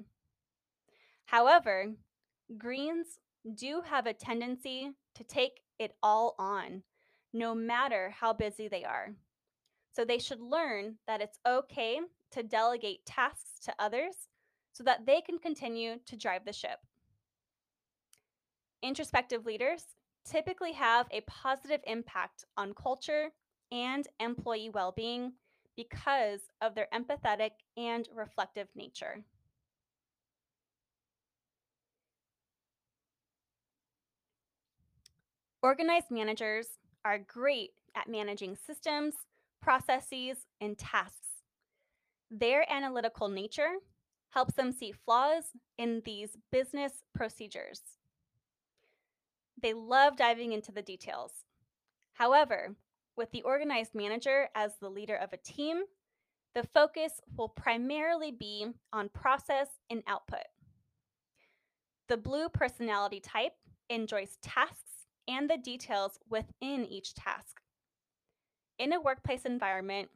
However, 1.25 1.93
greens 2.58 3.20
do 3.55 3.81
have 3.86 4.05
a 4.05 4.13
tendency 4.13 4.91
to 5.15 5.24
take 5.24 5.62
it 5.79 5.96
all 6.03 6.36
on, 6.38 6.84
no 7.34 7.55
matter 7.55 8.13
how 8.20 8.34
busy 8.34 8.67
they 8.67 8.84
are. 8.84 9.13
So 9.93 10.03
they 10.03 10.20
should 10.20 10.41
learn 10.41 10.98
that 11.08 11.22
it's 11.22 11.39
okay 11.48 12.00
to 12.31 12.43
delegate 12.43 13.05
tasks 13.05 13.60
to 13.63 13.74
others 13.79 14.27
so 14.74 14.84
that 14.84 15.05
they 15.05 15.22
can 15.22 15.38
continue 15.38 15.96
to 16.05 16.15
drive 16.15 16.46
the 16.46 16.53
ship. 16.53 16.79
Introspective 18.84 19.46
leaders 19.46 19.84
typically 20.25 20.73
have 20.73 21.07
a 21.11 21.21
positive 21.21 21.81
impact 21.85 22.45
on 22.57 22.73
culture 22.73 23.29
and 23.71 24.07
employee 24.19 24.69
well 24.69 24.91
being 24.91 25.33
because 25.75 26.41
of 26.61 26.75
their 26.75 26.87
empathetic 26.93 27.51
and 27.77 28.07
reflective 28.13 28.67
nature. 28.75 29.23
Organized 35.63 36.09
managers 36.09 36.67
are 37.05 37.19
great 37.19 37.71
at 37.95 38.09
managing 38.09 38.55
systems, 38.55 39.13
processes, 39.61 40.37
and 40.59 40.77
tasks. 40.77 41.43
Their 42.31 42.65
analytical 42.71 43.27
nature 43.27 43.75
helps 44.29 44.55
them 44.55 44.71
see 44.71 44.91
flaws 44.91 45.43
in 45.77 46.01
these 46.03 46.37
business 46.51 47.03
procedures. 47.13 47.81
They 49.62 49.74
love 49.74 50.18
diving 50.18 50.53
into 50.53 50.72
the 50.72 50.82
details. 50.82 51.32
However, 52.13 52.75
with 53.15 53.32
the 53.32 53.41
organized 53.44 53.94
manager 53.94 54.50
as 54.56 54.74
the 54.80 54.89
leader 54.89 55.15
of 55.15 55.34
a 55.34 55.38
team, 55.38 55.84
the 56.53 56.63
focus 56.74 57.22
will 57.38 57.50
primarily 57.50 58.32
be 58.32 58.68
on 58.91 59.10
process 59.10 59.68
and 59.89 60.03
output. 60.08 60.46
The 62.10 62.18
blue 62.18 62.50
personality 62.50 63.20
type 63.20 63.53
enjoys 63.89 64.38
tasks 64.41 65.08
and 65.27 65.50
the 65.50 65.58
details 65.58 66.20
within 66.30 66.86
each 66.86 67.13
task. 67.13 67.62
In 68.80 68.94
a 68.94 69.01
workplace 69.01 69.46
environment, 69.46 70.10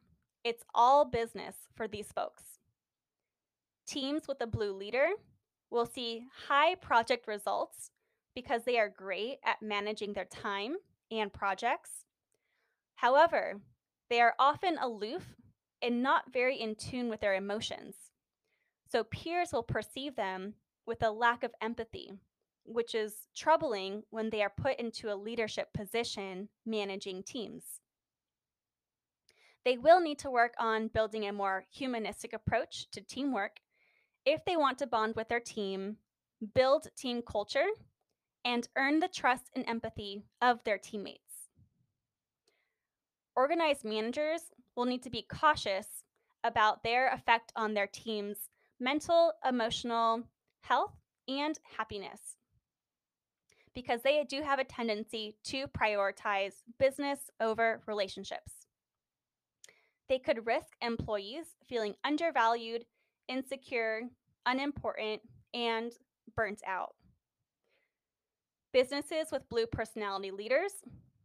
it's 0.44 0.64
all 0.74 1.04
business 1.04 1.56
for 1.74 1.88
these 1.88 2.12
folks. 2.12 2.42
Teams 3.86 4.28
with 4.28 4.40
a 4.40 4.46
blue 4.46 4.72
leader 4.72 5.08
will 5.70 5.86
see 5.86 6.26
high 6.48 6.74
project 6.74 7.26
results 7.26 7.90
because 8.36 8.64
they 8.64 8.78
are 8.78 8.88
great 8.88 9.38
at 9.44 9.62
managing 9.62 10.12
their 10.12 10.26
time 10.26 10.76
and 11.10 11.32
projects. 11.32 12.04
However, 12.94 13.60
they 14.10 14.20
are 14.20 14.34
often 14.38 14.76
aloof 14.78 15.34
and 15.82 16.02
not 16.02 16.32
very 16.32 16.60
in 16.60 16.76
tune 16.76 17.08
with 17.08 17.20
their 17.20 17.34
emotions. 17.34 17.96
So 18.88 19.02
peers 19.04 19.52
will 19.52 19.62
perceive 19.62 20.14
them 20.14 20.54
with 20.86 21.02
a 21.02 21.10
lack 21.10 21.42
of 21.42 21.50
empathy, 21.60 22.12
which 22.64 22.94
is 22.94 23.26
troubling 23.34 24.02
when 24.10 24.30
they 24.30 24.42
are 24.42 24.52
put 24.54 24.78
into 24.78 25.12
a 25.12 25.16
leadership 25.16 25.72
position 25.72 26.50
managing 26.64 27.22
teams. 27.22 27.80
They 29.64 29.78
will 29.78 30.00
need 30.00 30.18
to 30.20 30.30
work 30.30 30.54
on 30.60 30.88
building 30.88 31.26
a 31.26 31.32
more 31.32 31.64
humanistic 31.72 32.32
approach 32.32 32.88
to 32.92 33.00
teamwork 33.00 33.60
if 34.24 34.44
they 34.44 34.56
want 34.56 34.78
to 34.78 34.86
bond 34.86 35.14
with 35.16 35.28
their 35.28 35.40
team, 35.40 35.96
build 36.54 36.88
team 36.96 37.22
culture, 37.22 37.66
and 38.46 38.68
earn 38.76 39.00
the 39.00 39.08
trust 39.08 39.50
and 39.54 39.68
empathy 39.68 40.22
of 40.40 40.62
their 40.64 40.78
teammates. 40.78 41.50
Organized 43.34 43.84
managers 43.84 44.40
will 44.76 44.86
need 44.86 45.02
to 45.02 45.10
be 45.10 45.26
cautious 45.28 46.04
about 46.44 46.84
their 46.84 47.08
effect 47.08 47.52
on 47.56 47.74
their 47.74 47.88
team's 47.88 48.48
mental, 48.78 49.32
emotional 49.46 50.22
health, 50.60 50.92
and 51.28 51.58
happiness 51.76 52.36
because 53.74 54.00
they 54.02 54.24
do 54.24 54.40
have 54.42 54.58
a 54.58 54.64
tendency 54.64 55.36
to 55.44 55.66
prioritize 55.66 56.54
business 56.78 57.30
over 57.40 57.82
relationships. 57.86 58.52
They 60.08 60.18
could 60.18 60.46
risk 60.46 60.68
employees 60.80 61.46
feeling 61.68 61.94
undervalued, 62.02 62.86
insecure, 63.28 64.02
unimportant, 64.46 65.20
and 65.52 65.92
burnt 66.34 66.62
out. 66.66 66.94
Businesses 68.76 69.28
with 69.32 69.48
blue 69.48 69.64
personality 69.64 70.30
leaders 70.30 70.70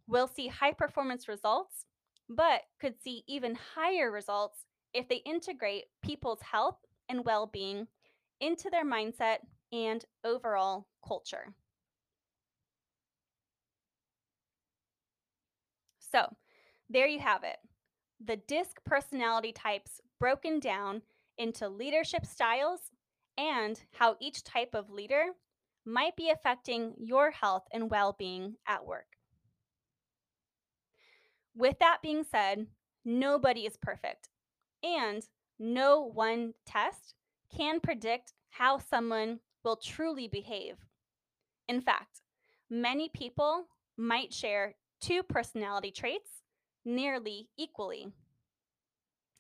will 0.08 0.26
see 0.26 0.48
high 0.48 0.72
performance 0.72 1.28
results, 1.28 1.86
but 2.30 2.62
could 2.80 2.96
see 3.04 3.26
even 3.28 3.58
higher 3.76 4.10
results 4.10 4.64
if 4.94 5.10
they 5.10 5.18
integrate 5.26 5.84
people's 6.02 6.42
health 6.42 6.78
and 7.10 7.26
well 7.26 7.46
being 7.46 7.90
into 8.40 8.70
their 8.70 8.86
mindset 8.86 9.40
and 9.74 10.06
overall 10.24 10.88
culture. 11.06 11.54
So, 16.00 16.34
there 16.90 17.08
you 17.08 17.20
have 17.20 17.44
it 17.44 17.58
the 18.26 18.38
DISC 18.38 18.82
personality 18.86 19.52
types 19.52 20.00
broken 20.22 20.62
down 20.62 21.02
into 21.38 21.68
leadership 21.68 22.26
styles 22.26 22.92
and 23.38 23.78
how 23.92 24.16
each 24.22 24.42
type 24.46 24.74
of 24.74 24.90
leader 24.90 25.32
might 25.92 26.16
be 26.16 26.30
affecting 26.30 26.94
your 26.98 27.32
health 27.32 27.64
and 27.72 27.90
well 27.90 28.16
being 28.18 28.56
at 28.68 28.86
work. 28.86 29.06
With 31.56 31.78
that 31.80 31.98
being 32.02 32.24
said, 32.24 32.68
nobody 33.04 33.66
is 33.66 33.78
perfect, 33.82 34.30
and 34.84 35.24
no 35.60 36.02
one 36.02 36.54
test 36.66 37.16
can 37.56 37.80
predict 37.80 38.34
how 38.50 38.78
someone 38.78 39.40
will 39.64 39.76
truly 39.76 40.28
behave. 40.28 40.76
In 41.68 41.82
fact, 41.82 42.22
many 42.70 43.10
people 43.10 43.66
might 43.98 44.34
share 44.34 44.76
two 45.02 45.24
personality 45.24 45.92
traits 45.92 46.30
nearly 46.86 47.50
equally. 47.58 48.08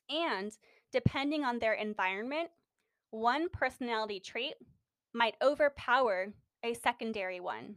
And 0.09 0.51
depending 0.91 1.45
on 1.45 1.59
their 1.59 1.73
environment, 1.73 2.49
one 3.11 3.49
personality 3.49 4.19
trait 4.19 4.55
might 5.13 5.35
overpower 5.41 6.33
a 6.63 6.73
secondary 6.73 7.39
one. 7.39 7.75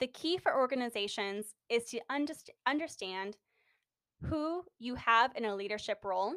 The 0.00 0.06
key 0.06 0.38
for 0.38 0.56
organizations 0.56 1.54
is 1.68 1.84
to 1.86 2.00
underst- 2.10 2.50
understand 2.66 3.36
who 4.22 4.64
you 4.78 4.94
have 4.94 5.32
in 5.34 5.44
a 5.44 5.56
leadership 5.56 6.04
role, 6.04 6.34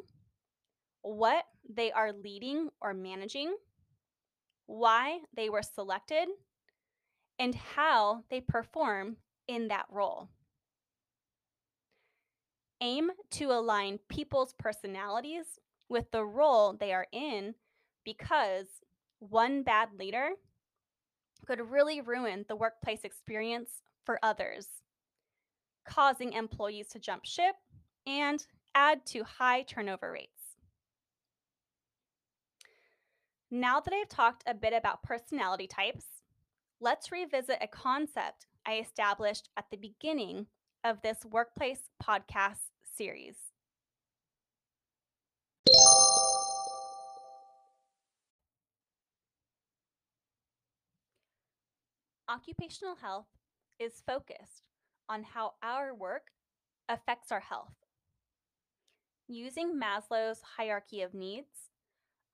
what 1.02 1.44
they 1.68 1.92
are 1.92 2.12
leading 2.12 2.70
or 2.80 2.94
managing, 2.94 3.54
why 4.66 5.20
they 5.34 5.48
were 5.48 5.62
selected, 5.62 6.28
and 7.38 7.54
how 7.54 8.24
they 8.30 8.40
perform 8.40 9.16
in 9.48 9.68
that 9.68 9.86
role. 9.90 10.28
Aim 12.80 13.12
to 13.30 13.52
align 13.52 13.98
people's 14.08 14.54
personalities 14.58 15.58
with 15.88 16.10
the 16.10 16.24
role 16.24 16.72
they 16.72 16.92
are 16.92 17.06
in 17.12 17.54
because 18.04 18.66
one 19.18 19.62
bad 19.62 19.88
leader 19.98 20.30
could 21.46 21.70
really 21.70 22.00
ruin 22.00 22.44
the 22.48 22.56
workplace 22.56 23.00
experience 23.04 23.82
for 24.04 24.18
others, 24.22 24.66
causing 25.88 26.32
employees 26.32 26.88
to 26.88 26.98
jump 26.98 27.24
ship 27.24 27.54
and 28.06 28.46
add 28.74 29.04
to 29.06 29.24
high 29.24 29.62
turnover 29.62 30.12
rates. 30.12 30.56
Now 33.50 33.80
that 33.80 33.92
I've 33.92 34.08
talked 34.08 34.44
a 34.46 34.54
bit 34.54 34.72
about 34.72 35.02
personality 35.02 35.66
types, 35.66 36.06
let's 36.80 37.12
revisit 37.12 37.58
a 37.60 37.68
concept 37.68 38.46
I 38.64 38.78
established 38.78 39.50
at 39.56 39.66
the 39.70 39.76
beginning 39.76 40.46
of 40.84 41.02
this 41.02 41.18
workplace 41.30 41.90
podcast 42.02 42.70
series. 42.82 43.51
Occupational 52.28 52.96
health 52.96 53.26
is 53.78 54.02
focused 54.06 54.62
on 55.08 55.22
how 55.22 55.52
our 55.62 55.94
work 55.94 56.28
affects 56.88 57.32
our 57.32 57.40
health. 57.40 57.74
Using 59.28 59.78
Maslow's 59.78 60.40
hierarchy 60.56 61.02
of 61.02 61.14
needs, 61.14 61.70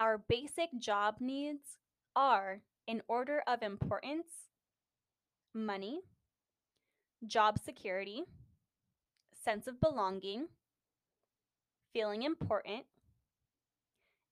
our 0.00 0.18
basic 0.18 0.70
job 0.78 1.16
needs 1.20 1.78
are, 2.14 2.60
in 2.86 3.02
order 3.08 3.42
of 3.46 3.62
importance, 3.62 4.26
money, 5.54 6.00
job 7.26 7.58
security, 7.58 8.24
sense 9.44 9.66
of 9.66 9.80
belonging, 9.80 10.48
feeling 11.92 12.22
important, 12.22 12.84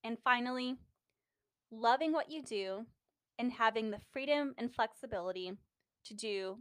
and 0.05 0.19
finally, 0.23 0.77
loving 1.71 2.13
what 2.13 2.31
you 2.31 2.43
do 2.43 2.87
and 3.39 3.53
having 3.53 3.91
the 3.91 4.01
freedom 4.13 4.55
and 4.59 4.75
flexibility 4.75 5.53
to 6.05 6.15
do 6.15 6.59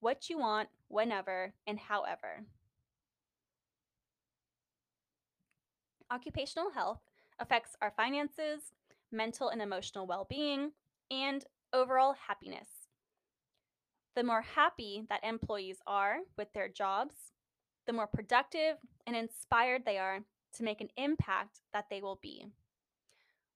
what 0.00 0.28
you 0.28 0.38
want, 0.38 0.68
whenever, 0.88 1.54
and 1.66 1.78
however. 1.78 2.44
Occupational 6.10 6.70
health 6.70 7.00
affects 7.38 7.76
our 7.80 7.92
finances, 7.96 8.72
mental 9.10 9.48
and 9.48 9.62
emotional 9.62 10.06
well 10.06 10.26
being, 10.28 10.72
and 11.10 11.44
overall 11.72 12.14
happiness. 12.26 12.68
The 14.14 14.22
more 14.22 14.42
happy 14.42 15.04
that 15.08 15.24
employees 15.24 15.78
are 15.86 16.18
with 16.36 16.52
their 16.52 16.68
jobs, 16.68 17.14
the 17.86 17.92
more 17.92 18.06
productive 18.06 18.76
and 19.06 19.16
inspired 19.16 19.84
they 19.84 19.98
are 19.98 20.20
to 20.56 20.62
make 20.62 20.80
an 20.80 20.90
impact 20.96 21.60
that 21.72 21.86
they 21.90 22.02
will 22.02 22.18
be, 22.22 22.46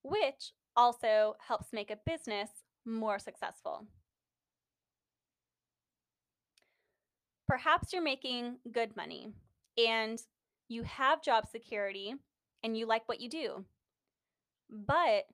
which 0.03 0.53
also 0.77 1.37
helps 1.47 1.73
make 1.73 1.91
a 1.91 1.99
business 2.05 2.51
more 2.85 3.19
successful. 3.19 3.87
Perhaps 7.47 7.93
you're 7.93 8.03
making 8.03 8.59
good 8.73 8.97
money 8.97 9.33
and 9.79 10.21
you 10.69 10.83
have 10.83 11.23
job 11.23 11.47
security 11.47 12.15
and 12.63 12.77
you 12.77 12.87
like 12.87 13.09
what 13.09 13.21
you 13.21 13.29
do, 13.29 13.65
but 14.71 15.25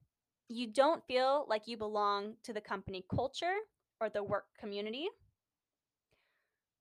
you 0.48 0.66
don't 0.66 1.05
feel 1.07 1.46
like 1.48 1.66
you 1.66 1.76
belong 1.76 2.35
to 2.42 2.52
the 2.52 2.61
company 2.61 3.05
culture 3.14 3.57
or 4.00 4.09
the 4.11 4.22
work 4.22 4.46
community, 4.59 5.09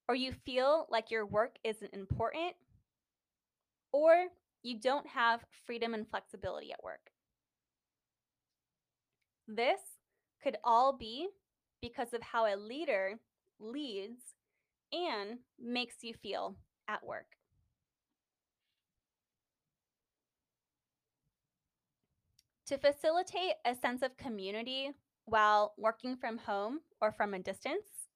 or 0.08 0.15
you 0.15 0.32
feel 0.32 0.86
like 0.89 1.10
your 1.12 1.26
work 1.26 1.58
isn't 1.63 1.93
important, 1.93 2.56
or 3.93 4.28
you 4.63 4.80
don't 4.80 5.08
have 5.08 5.45
freedom 5.65 5.93
and 5.93 6.08
flexibility 6.10 6.71
at 6.74 6.84
work. 6.84 7.11
This 9.54 9.82
could 10.42 10.56
all 10.64 10.94
be 10.94 11.28
because 11.82 12.14
of 12.14 12.22
how 12.22 12.46
a 12.46 12.56
leader 12.56 13.20
leads 13.60 14.22
and 14.94 15.40
makes 15.60 15.96
you 16.04 16.14
feel 16.14 16.56
at 16.88 17.06
work. 17.06 17.26
To 22.68 22.78
facilitate 22.78 23.56
a 23.66 23.76
sense 23.76 24.02
of 24.02 24.16
community 24.16 24.92
while 25.26 25.74
working 25.78 26.16
from 26.16 26.38
home 26.38 26.80
or 27.02 27.12
from 27.12 27.34
a 27.34 27.40
distance, 27.40 28.08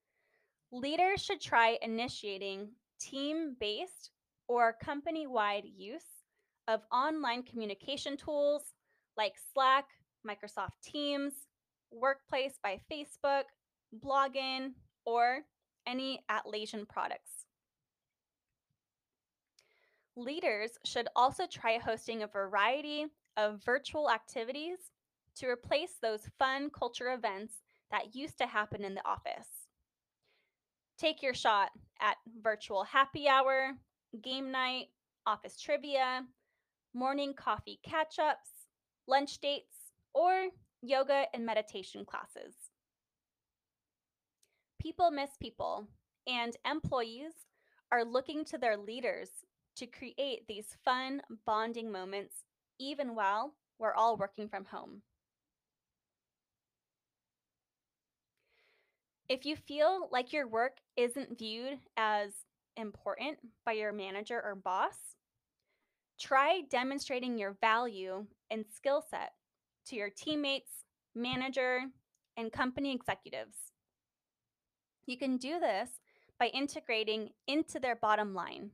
leaders 0.71 1.21
should 1.21 1.41
try 1.41 1.77
initiating 1.81 2.69
team 2.97 3.57
based 3.59 4.11
or 4.47 4.77
company 4.81 5.27
wide 5.27 5.65
use 5.65 6.23
of 6.69 6.79
online 6.93 7.43
communication 7.43 8.15
tools 8.15 8.73
like 9.17 9.33
Slack, 9.53 9.85
Microsoft 10.25 10.81
Teams, 10.83 11.33
Workplace 11.91 12.59
by 12.61 12.79
Facebook, 12.91 13.43
Blogin, 14.03 14.71
or 15.05 15.41
any 15.87 16.23
Atlassian 16.29 16.87
products. 16.87 17.45
Leaders 20.17 20.71
should 20.83 21.07
also 21.15 21.45
try 21.45 21.77
hosting 21.77 22.23
a 22.23 22.27
variety 22.27 23.05
of 23.37 23.63
virtual 23.63 24.09
activities 24.09 24.77
to 25.35 25.47
replace 25.47 25.97
those 26.01 26.29
fun 26.39 26.69
culture 26.69 27.13
events 27.13 27.55
that 27.91 28.15
used 28.15 28.37
to 28.37 28.47
happen 28.47 28.83
in 28.83 28.95
the 28.95 29.05
office. 29.05 29.49
Take 30.97 31.21
your 31.21 31.33
shot 31.33 31.71
at 32.01 32.15
virtual 32.41 32.83
happy 32.83 33.27
hour, 33.27 33.71
game 34.21 34.51
night, 34.51 34.85
office 35.27 35.59
trivia, 35.59 36.23
morning 36.93 37.33
coffee 37.33 37.79
catch 37.83 38.17
ups, 38.19 38.49
lunch 39.07 39.39
dates, 39.39 39.74
or 40.15 40.47
yoga 40.81 41.25
and 41.33 41.45
meditation 41.45 42.05
classes. 42.05 42.55
People 44.81 45.11
miss 45.11 45.31
people, 45.39 45.87
and 46.25 46.55
employees 46.69 47.33
are 47.91 48.05
looking 48.05 48.45
to 48.45 48.57
their 48.57 48.77
leaders 48.77 49.29
to 49.75 49.85
create 49.85 50.47
these 50.47 50.77
fun 50.85 51.21
bonding 51.45 51.91
moments 51.91 52.45
even 52.79 53.13
while 53.13 53.53
we're 53.77 53.93
all 53.93 54.15
working 54.15 54.47
from 54.47 54.65
home. 54.65 55.01
If 59.27 59.45
you 59.45 59.55
feel 59.55 60.07
like 60.11 60.31
your 60.31 60.47
work 60.47 60.77
isn't 60.95 61.37
viewed 61.37 61.79
as 61.97 62.31
important 62.77 63.39
by 63.65 63.73
your 63.73 63.91
manager 63.91 64.41
or 64.43 64.55
boss, 64.55 64.95
try 66.19 66.61
demonstrating 66.69 67.37
your 67.37 67.57
value 67.59 68.25
and 68.51 68.65
skill 68.71 69.03
set 69.09 69.31
to 69.87 69.95
your 69.95 70.09
teammates, 70.09 70.71
manager, 71.15 71.81
and 72.37 72.51
company 72.51 72.93
executives. 72.93 73.57
You 75.05 75.17
can 75.17 75.37
do 75.37 75.59
this 75.59 75.89
by 76.39 76.47
integrating 76.47 77.29
into 77.47 77.79
their 77.79 77.95
bottom 77.95 78.33
line. 78.33 78.71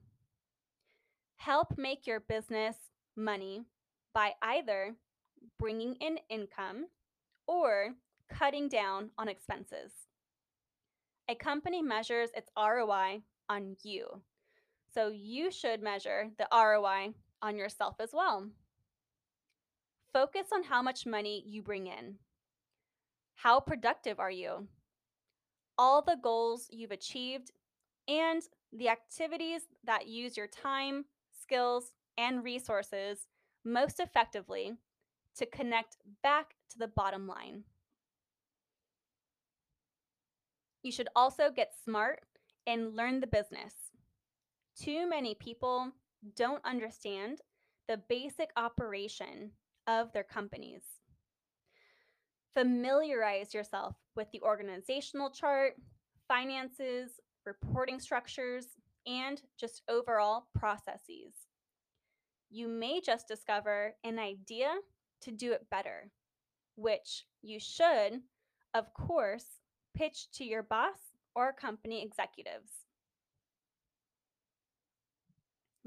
Help 1.36 1.78
make 1.78 2.08
your 2.08 2.20
business 2.20 2.76
money 3.16 3.66
by 4.14 4.34
either 4.42 4.96
bringing 5.60 5.96
in 5.96 6.20
income 6.30 6.86
or 7.48 7.90
cutting 8.30 8.70
down 8.70 9.10
on 9.18 9.28
expenses. 9.28 9.92
A 11.30 11.36
company 11.36 11.82
measures 11.82 12.30
its 12.36 12.50
ROI 12.58 13.22
on 13.50 13.76
you, 13.84 14.22
so 14.94 15.10
you 15.10 15.52
should 15.52 15.82
measure 15.82 16.30
the 16.38 16.48
ROI 16.52 17.14
on 17.42 17.58
yourself 17.58 17.96
as 18.00 18.10
well. 18.14 18.48
Focus 20.14 20.48
on 20.54 20.64
how 20.64 20.82
much 20.82 21.06
money 21.06 21.44
you 21.46 21.62
bring 21.62 21.88
in. 21.88 22.16
How 23.36 23.60
productive 23.60 24.20
are 24.20 24.32
you? 24.32 24.68
All 25.78 26.02
the 26.02 26.18
goals 26.22 26.68
you've 26.70 26.92
achieved 26.92 27.52
and 28.08 28.42
the 28.74 28.90
activities 28.90 29.62
that 29.86 30.08
use 30.08 30.36
your 30.36 30.48
time, 30.48 31.06
skills, 31.42 31.94
and 32.18 32.44
resources 32.44 33.28
most 33.64 34.00
effectively 34.00 34.74
to 35.38 35.46
connect 35.46 35.98
back 36.22 36.56
to 36.72 36.78
the 36.78 36.88
bottom 36.88 37.26
line. 37.26 37.64
You 40.84 40.92
should 40.92 41.10
also 41.16 41.50
get 41.56 41.72
smart 41.86 42.22
and 42.68 42.96
learn 42.96 43.22
the 43.22 43.28
business. 43.28 43.74
Too 44.78 45.08
many 45.08 45.36
people 45.36 45.92
don't 46.36 46.64
understand 46.66 47.40
the 47.88 47.98
basic 48.10 48.50
operation 48.58 49.52
of 50.00 50.14
their 50.14 50.24
companies. 50.24 50.84
Familiarize 52.54 53.54
yourself 53.54 53.96
with 54.16 54.28
the 54.32 54.42
organizational 54.42 55.30
chart, 55.30 55.74
finances, 56.28 57.20
reporting 57.46 58.00
structures, 58.00 58.68
and 59.06 59.42
just 59.58 59.82
overall 59.90 60.48
processes 60.56 61.48
you 62.52 62.68
may 62.68 63.00
just 63.00 63.28
discover 63.28 63.96
an 64.04 64.20
idea 64.20 64.70
to 65.22 65.32
do 65.32 65.54
it 65.54 65.70
better, 65.72 66.12
which 66.76 67.26
you 67.42 67.60
should, 67.60 68.22
of 68.74 68.94
course, 68.94 69.46
pitch 69.96 70.30
to 70.34 70.44
your 70.44 70.62
boss 70.62 70.98
or 71.34 71.54
company 71.54 72.04
executives. 72.04 72.72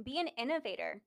Be 0.03 0.19
an 0.19 0.29
innovator. 0.38 1.03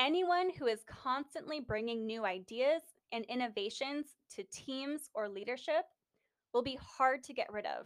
Anyone 0.00 0.48
who 0.58 0.66
is 0.66 0.82
constantly 0.86 1.60
bringing 1.60 2.06
new 2.06 2.24
ideas 2.24 2.80
and 3.12 3.22
innovations 3.26 4.06
to 4.34 4.44
teams 4.44 5.10
or 5.12 5.28
leadership 5.28 5.84
will 6.54 6.62
be 6.62 6.78
hard 6.80 7.22
to 7.24 7.34
get 7.34 7.52
rid 7.52 7.66
of. 7.66 7.84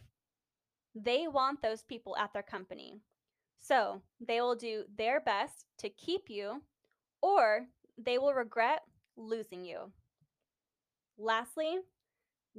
They 0.95 1.27
want 1.27 1.61
those 1.61 1.83
people 1.83 2.17
at 2.17 2.33
their 2.33 2.45
company. 2.45 3.01
So 3.59 4.01
they 4.25 4.41
will 4.41 4.55
do 4.55 4.85
their 4.97 5.23
best 5.23 5.67
to 5.79 5.89
keep 5.89 6.31
you 6.31 6.63
or 7.21 7.67
they 7.99 8.19
will 8.19 8.33
regret 8.33 8.83
losing 9.17 9.65
you. 9.65 9.91
Lastly, 11.19 11.79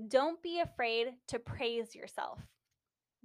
don't 0.09 0.43
be 0.43 0.59
afraid 0.59 1.13
to 1.27 1.39
praise 1.39 1.95
yourself. 1.95 2.41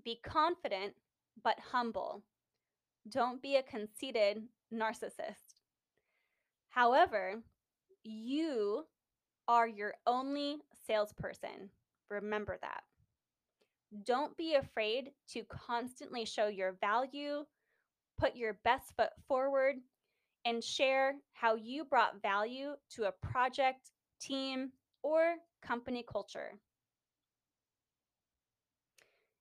Be 0.05 0.21
confident 0.23 0.95
but 1.43 1.59
humble. 1.73 2.23
Don't 3.09 3.43
be 3.43 3.57
a 3.57 3.64
conceited 3.64 4.45
narcissist. 4.73 5.50
However, 6.71 7.43
you 8.05 8.85
are 9.49 9.69
your 9.69 9.95
only 10.07 10.59
salesperson. 10.87 11.71
Remember 12.09 12.57
that. 12.63 12.83
Don't 14.05 14.37
be 14.37 14.55
afraid 14.55 15.11
to 15.31 15.43
constantly 15.49 16.25
show 16.25 16.47
your 16.47 16.77
value, 16.81 17.45
put 18.19 18.37
your 18.37 18.59
best 18.63 18.95
foot 18.97 19.11
forward, 19.27 19.77
and 20.45 20.63
share 20.63 21.17
how 21.33 21.57
you 21.57 21.85
brought 21.85 22.23
value 22.23 22.75
to 22.95 23.05
a 23.05 23.13
project, 23.13 23.91
team, 24.21 24.71
or 25.03 25.35
company 25.63 26.05
culture. 26.11 26.53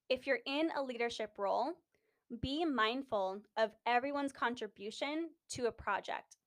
If 0.09 0.25
you're 0.25 0.39
in 0.47 0.71
a 0.75 0.81
leadership 0.81 1.33
role, 1.37 1.73
be 2.41 2.65
mindful 2.65 3.41
of 3.55 3.71
everyone's 3.85 4.31
contribution 4.31 5.29
to 5.51 5.67
a 5.67 5.71
project. 5.71 6.38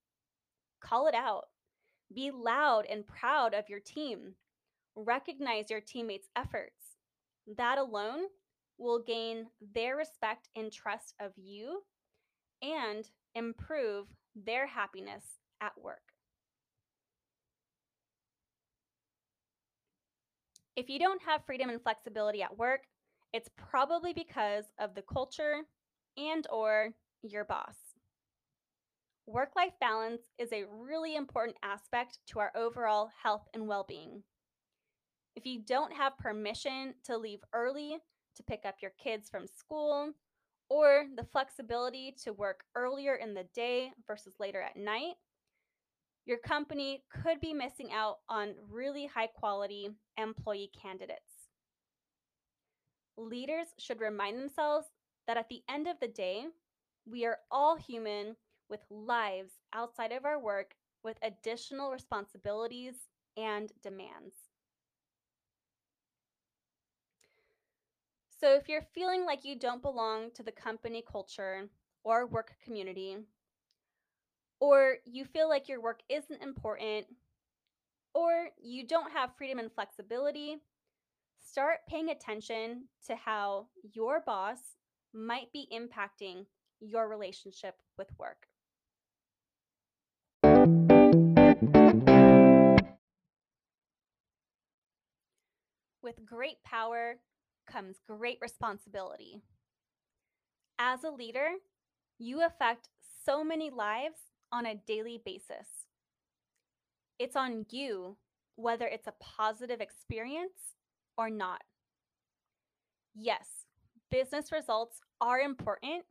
Call 0.83 1.07
it 1.07 1.15
out. 1.15 1.45
Be 2.15 2.31
loud 2.31 2.87
and 2.87 3.07
proud 3.07 3.55
of 3.55 3.69
your 3.69 3.81
team. 3.81 4.35
Recognize 4.95 5.71
your 5.71 5.81
teammates' 5.81 6.29
efforts. 6.37 6.97
That 7.57 7.79
alone 7.79 8.25
will 8.79 9.03
gain 9.03 9.47
their 9.75 9.97
respect 9.97 10.49
and 10.57 10.73
trust 10.73 11.15
of 11.21 11.33
you 11.37 11.83
and 12.61 13.09
improve 13.35 14.07
their 14.35 14.67
happiness 14.67 15.25
at 15.61 15.73
work. 15.81 16.03
If 20.75 20.89
you 20.89 20.99
don't 20.99 21.23
have 21.23 21.45
freedom 21.45 21.69
and 21.69 21.83
flexibility 21.83 22.43
at 22.43 22.57
work, 22.59 22.81
it's 23.33 23.49
probably 23.57 24.13
because 24.13 24.65
of 24.79 24.95
the 24.95 25.03
culture 25.03 25.63
and 26.17 26.47
or 26.51 26.91
your 27.23 27.45
boss. 27.45 27.77
Work-life 29.27 29.75
balance 29.81 30.23
is 30.39 30.53
a 30.53 30.65
really 30.69 31.15
important 31.15 31.57
aspect 31.63 32.19
to 32.29 32.41
our 32.41 32.51
overall 32.57 33.09
health 33.23 33.47
and 33.55 33.69
well-being. 33.69 34.23
If 35.37 35.47
you 35.47 35.63
don't 35.65 35.93
have 35.93 36.19
permission 36.19 36.95
to 37.05 37.17
leave 37.17 37.41
early 37.53 37.99
to 38.37 38.43
pick 38.43 38.63
up 38.67 38.77
your 38.83 38.93
kids 39.03 39.31
from 39.31 39.47
school 39.47 40.13
or 40.69 41.07
the 41.17 41.25
flexibility 41.25 42.17
to 42.25 42.33
work 42.33 42.65
earlier 42.75 43.15
in 43.15 43.33
the 43.33 43.47
day 43.55 43.93
versus 44.09 44.35
later 44.41 44.61
at 44.61 44.77
night, 44.77 45.15
your 46.27 46.39
company 46.39 47.05
could 47.23 47.41
be 47.41 47.55
missing 47.55 47.91
out 47.93 48.19
on 48.29 48.55
really 48.71 49.07
high 49.07 49.29
quality 49.29 49.89
employee 50.19 50.71
candidates. 50.81 51.49
Leaders 53.17 53.69
should 53.79 54.01
remind 54.01 54.39
themselves 54.39 54.89
that 55.27 55.37
at 55.37 55.49
the 55.49 55.63
end 55.69 55.87
of 55.87 55.97
the 56.01 56.09
day, 56.09 56.47
we 57.07 57.25
are 57.25 57.39
all 57.51 57.77
human 57.77 58.37
with 58.73 58.81
lives 58.91 59.53
outside 59.75 60.13
of 60.13 60.25
our 60.25 60.41
work 60.41 60.75
with 61.05 61.19
additional 61.23 61.93
responsibilities 61.93 62.97
and 63.37 63.73
demands. 63.83 64.35
So, 68.41 68.55
if 68.57 68.69
you're 68.69 68.83
feeling 68.95 69.25
like 69.25 69.45
you 69.45 69.55
don't 69.55 69.81
belong 69.83 70.33
to 70.33 70.43
the 70.43 70.51
company 70.51 71.03
culture 71.03 71.71
or 72.03 72.27
work 72.27 72.57
community, 72.65 73.19
or 74.61 74.99
you 75.05 75.25
feel 75.25 75.49
like 75.49 75.69
your 75.69 75.81
work 75.81 76.01
isn't 76.09 76.43
important, 76.43 77.07
or 78.15 78.51
you 78.63 78.87
don't 78.87 79.13
have 79.13 79.37
freedom 79.37 79.59
and 79.59 79.73
flexibility, 79.73 80.59
start 81.43 81.81
paying 81.89 82.11
attention 82.11 82.85
to 83.07 83.17
how 83.17 83.69
your 83.95 84.21
boss 84.21 84.59
might 85.15 85.53
be 85.53 85.69
impacting 85.73 86.47
your 86.81 87.09
relationship 87.09 87.77
with 87.99 88.09
work. 88.19 88.49
With 96.03 96.27
great 96.27 96.63
power 96.65 97.17
comes 97.67 98.01
great 98.07 98.39
responsibility. 98.41 99.41
As 100.79 101.05
a 101.05 101.11
leader, 101.11 101.49
you 102.19 102.45
affect 102.45 102.89
so 103.25 103.45
many 103.45 103.71
lives 103.71 104.19
on 104.51 104.67
a 104.67 104.75
daily 104.75 105.21
basis. 105.25 105.87
It's 107.19 107.37
on 107.37 107.67
you 107.71 108.17
whether 108.57 108.87
it's 108.87 109.07
a 109.07 109.15
positive 109.21 109.81
experience 109.81 110.77
or 111.17 111.31
not. 111.31 111.63
Yes, 113.15 113.47
business 114.11 114.53
results 114.53 115.01
are 115.21 115.41
important, 115.41 116.05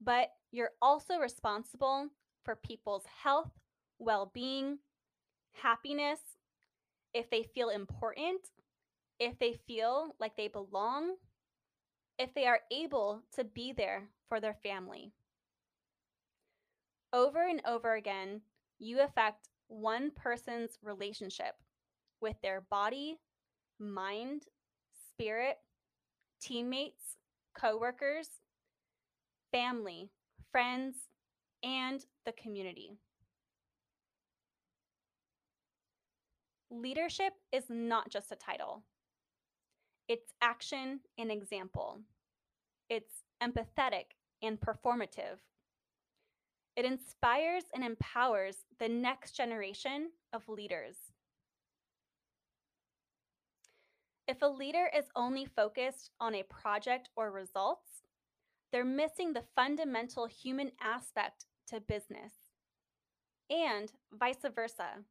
but 0.00 0.28
you're 0.50 0.72
also 0.80 1.18
responsible 1.18 2.08
for 2.44 2.56
people's 2.56 3.04
health, 3.22 3.50
well 3.98 4.30
being, 4.34 4.78
happiness, 5.54 6.20
if 7.14 7.30
they 7.30 7.42
feel 7.42 7.68
important, 7.68 8.40
if 9.22 9.38
they 9.38 9.52
feel 9.68 10.16
like 10.18 10.36
they 10.36 10.48
belong, 10.48 11.14
if 12.18 12.34
they 12.34 12.44
are 12.44 12.58
able 12.72 13.22
to 13.32 13.44
be 13.44 13.72
there 13.72 14.08
for 14.28 14.40
their 14.40 14.56
family. 14.64 15.12
Over 17.12 17.46
and 17.46 17.62
over 17.64 17.94
again, 17.94 18.40
you 18.80 19.00
affect 19.00 19.48
one 19.68 20.10
person's 20.10 20.76
relationship 20.82 21.54
with 22.20 22.34
their 22.42 22.62
body, 22.62 23.20
mind, 23.78 24.42
spirit, 25.08 25.58
teammates, 26.40 27.16
coworkers, 27.54 28.28
family, 29.52 30.10
friends, 30.50 30.96
and 31.62 32.04
the 32.26 32.32
community. 32.32 32.98
Leadership 36.72 37.34
is 37.52 37.64
not 37.68 38.10
just 38.10 38.32
a 38.32 38.36
title. 38.36 38.82
It's 40.08 40.32
action 40.40 41.00
and 41.18 41.30
example. 41.30 42.00
It's 42.88 43.22
empathetic 43.42 44.16
and 44.42 44.60
performative. 44.60 45.38
It 46.76 46.84
inspires 46.84 47.64
and 47.74 47.84
empowers 47.84 48.56
the 48.78 48.88
next 48.88 49.32
generation 49.36 50.10
of 50.32 50.48
leaders. 50.48 50.96
If 54.26 54.40
a 54.40 54.46
leader 54.46 54.88
is 54.96 55.06
only 55.14 55.44
focused 55.44 56.10
on 56.20 56.34
a 56.34 56.44
project 56.44 57.10
or 57.16 57.30
results, 57.30 58.02
they're 58.72 58.84
missing 58.84 59.32
the 59.32 59.44
fundamental 59.54 60.26
human 60.26 60.72
aspect 60.80 61.44
to 61.68 61.80
business. 61.80 62.32
And 63.50 63.92
vice 64.12 64.44
versa. 64.54 65.04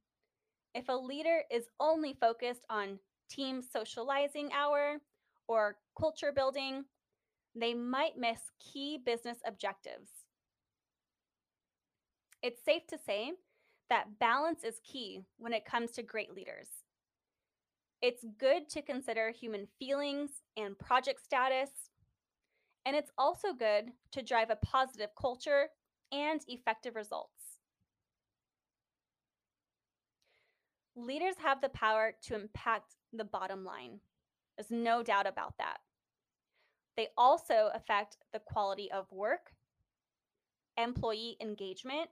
If 0.74 0.90
a 0.90 0.94
leader 0.94 1.44
is 1.52 1.66
only 1.80 2.14
focused 2.20 2.66
on 2.70 2.98
team 3.32 3.62
socializing 3.62 4.50
hour 4.54 4.98
or 5.48 5.78
culture 5.98 6.32
building, 6.34 6.86
they 7.56 7.74
might 7.74 8.18
miss 8.18 8.40
key 8.60 9.00
business 9.04 9.38
objectives. 9.46 10.10
It's 12.44 12.64
safe 12.64 12.88
to 12.88 12.98
say 12.98 13.34
that 13.90 14.20
balance 14.20 14.64
is 14.64 14.82
key 14.84 15.22
when 15.38 15.54
it 15.54 15.66
comes 15.66 15.92
to 15.92 16.04
great 16.04 16.34
leaders. 16.34 16.68
It's 18.02 18.26
good 18.40 18.68
to 18.70 18.82
consider 18.82 19.30
human 19.30 19.68
feelings 19.78 20.32
and 20.58 20.78
project 20.80 21.24
status, 21.24 21.70
and 22.86 22.96
it's 22.96 23.12
also 23.18 23.54
good 23.54 23.92
to 24.14 24.24
drive 24.24 24.50
a 24.50 24.56
positive 24.56 25.10
culture 25.20 25.68
and 26.12 26.42
effective 26.48 26.96
results. 26.96 27.41
Leaders 30.96 31.36
have 31.42 31.62
the 31.62 31.70
power 31.70 32.14
to 32.24 32.36
impact 32.36 32.96
the 33.14 33.24
bottom 33.24 33.64
line. 33.64 34.00
There's 34.58 34.72
no 34.72 35.04
doubt 35.04 35.28
about 35.28 35.58
that. 35.58 35.78
They 36.98 37.08
also 37.18 37.72
affect 37.74 38.18
the 38.34 38.40
quality 38.40 38.92
of 38.92 39.12
work, 39.12 39.54
employee 40.78 41.38
engagement, 41.42 42.10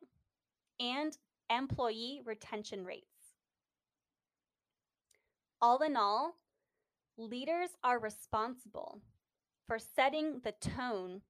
and 0.80 1.18
employee 1.50 2.22
retention 2.26 2.86
rates. 2.86 3.06
All 5.62 5.80
in 5.80 5.98
all, 5.98 6.38
leaders 7.18 7.72
are 7.84 8.00
responsible 8.00 9.02
for 9.68 9.78
setting 9.78 10.40
the 10.44 10.54
tone 10.54 11.22